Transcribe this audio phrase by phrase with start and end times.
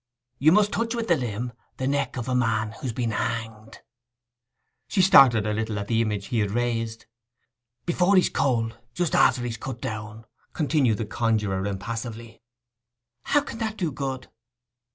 [0.39, 3.81] 'You must touch with the limb the neck of a man who's been hanged.'
[4.87, 7.05] She started a little at the image he had raised.
[7.85, 12.41] 'Before he's cold—just after he's cut down,' continued the conjuror impassively.
[13.25, 14.27] 'How can that do good?